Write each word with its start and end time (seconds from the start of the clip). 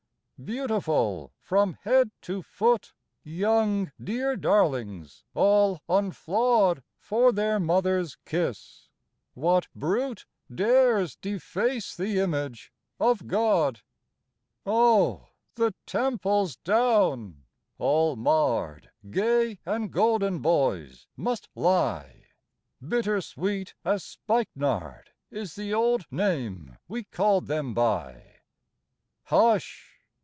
Beautiful 0.43 1.31
from 1.39 1.73
head 1.83 2.09
to 2.23 2.41
foot, 2.41 2.93
Young, 3.23 3.91
dear 4.03 4.35
darlings 4.35 5.23
all 5.35 5.81
unflawed 5.87 6.81
For 6.97 7.31
their 7.31 7.59
mother's 7.59 8.17
kiss. 8.25 8.89
What 9.35 9.67
brute 9.75 10.25
Dares 10.51 11.15
deface 11.15 11.95
the 11.95 12.17
image 12.17 12.73
of 12.99 13.27
God? 13.27 13.81
30 14.63 14.63
FLOWER 14.63 14.73
OF 14.73 14.97
YOUTH 15.21 15.27
Oh, 15.27 15.29
the 15.53 15.75
Temple's 15.85 16.55
down! 16.55 17.43
all 17.77 18.15
marred 18.15 18.89
Gay 19.11 19.59
and 19.63 19.91
golden 19.93 20.39
boys 20.39 21.05
must 21.15 21.49
lie: 21.53 22.25
Bitter 22.81 23.21
sweet 23.21 23.75
as 23.85 24.03
spikenard 24.03 25.11
Is 25.29 25.53
the 25.53 25.71
old 25.71 26.07
name 26.11 26.79
we 26.87 27.03
called 27.03 27.45
them 27.45 27.75
by. 27.75 28.37
Hush 29.25 29.89